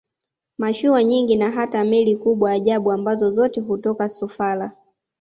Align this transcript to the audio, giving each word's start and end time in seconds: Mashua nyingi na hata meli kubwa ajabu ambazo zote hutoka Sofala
Mashua 0.57 1.03
nyingi 1.03 1.35
na 1.35 1.51
hata 1.51 1.83
meli 1.83 2.15
kubwa 2.15 2.51
ajabu 2.51 2.91
ambazo 2.91 3.31
zote 3.31 3.61
hutoka 3.61 4.09
Sofala 4.09 4.71